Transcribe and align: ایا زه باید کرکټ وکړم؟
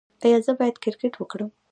ایا 0.25 0.37
زه 0.45 0.51
باید 0.59 0.75
کرکټ 0.83 1.13
وکړم؟ 1.17 1.49